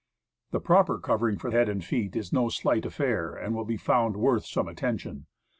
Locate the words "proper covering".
0.59-1.37